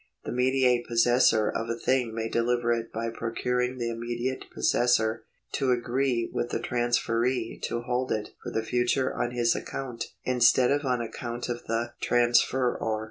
The 0.23 0.31
mediate 0.31 0.87
pos 0.89 1.03
sessor 1.05 1.47
of 1.53 1.69
a 1.69 1.77
thing 1.77 2.11
may 2.11 2.27
deliver 2.27 2.73
it 2.73 2.91
by 2.91 3.11
procuring 3.11 3.77
the 3.77 3.91
immediate 3.91 4.45
possessor 4.51 5.25
to 5.51 5.69
agree 5.69 6.27
with 6.33 6.49
the 6.49 6.59
transferee 6.59 7.61
to 7.65 7.81
hold 7.83 8.11
it 8.11 8.29
for 8.41 8.49
the 8.51 8.63
future 8.63 9.13
on 9.13 9.29
his 9.29 9.53
account, 9.55 10.05
instead 10.23 10.71
of 10.71 10.85
on 10.85 11.01
account 11.01 11.49
of 11.49 11.65
the 11.65 11.93
transferor. 12.01 12.79